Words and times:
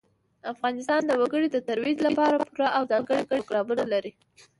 افغانستان 0.53 1.01
د 1.05 1.11
وګړي 1.21 1.47
د 1.51 1.57
ترویج 1.67 1.97
لپاره 2.07 2.43
پوره 2.47 2.67
او 2.77 2.83
ځانګړي 2.91 3.23
پروګرامونه 3.29 3.83
لري. 3.93 4.11